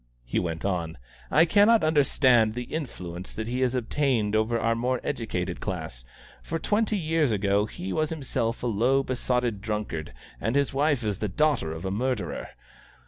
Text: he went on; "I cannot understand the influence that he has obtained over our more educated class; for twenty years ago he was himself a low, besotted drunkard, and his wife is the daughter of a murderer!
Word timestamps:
he 0.25 0.39
went 0.39 0.65
on; 0.65 0.97
"I 1.29 1.45
cannot 1.45 1.83
understand 1.83 2.55
the 2.55 2.63
influence 2.63 3.31
that 3.33 3.47
he 3.47 3.59
has 3.61 3.75
obtained 3.75 4.35
over 4.35 4.59
our 4.59 4.73
more 4.73 4.99
educated 5.03 5.59
class; 5.61 6.03
for 6.41 6.57
twenty 6.57 6.97
years 6.97 7.31
ago 7.31 7.67
he 7.67 7.93
was 7.93 8.09
himself 8.09 8.63
a 8.63 8.65
low, 8.67 9.03
besotted 9.03 9.61
drunkard, 9.61 10.11
and 10.39 10.55
his 10.55 10.73
wife 10.73 11.03
is 11.03 11.19
the 11.19 11.29
daughter 11.29 11.71
of 11.71 11.85
a 11.85 11.91
murderer! 11.91 12.49